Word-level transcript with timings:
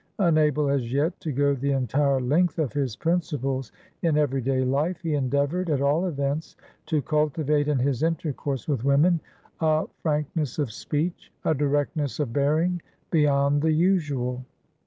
Unable, 0.17 0.67
as 0.67 0.91
yet, 0.91 1.19
to 1.19 1.31
go 1.31 1.53
the 1.53 1.73
entire 1.73 2.19
length 2.19 2.57
of 2.57 2.73
his 2.73 2.95
principles 2.95 3.71
in 4.01 4.17
every 4.17 4.41
day 4.41 4.65
life, 4.65 4.99
he 5.01 5.13
endeavoured, 5.13 5.69
at 5.69 5.79
all 5.79 6.07
events, 6.07 6.55
to 6.87 7.03
cultivate 7.03 7.67
in 7.67 7.77
his 7.77 8.01
intercourse 8.01 8.67
with 8.67 8.83
women 8.83 9.19
a 9.59 9.85
frankness 9.99 10.57
of 10.57 10.71
speech, 10.71 11.31
a 11.45 11.53
directness 11.53 12.19
of 12.19 12.33
bearing, 12.33 12.81
beyond 13.11 13.61
the 13.61 13.71
usual. 13.73 14.43